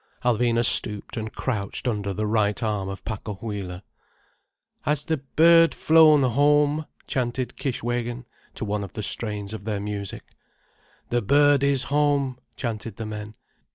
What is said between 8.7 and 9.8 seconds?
of the strains of their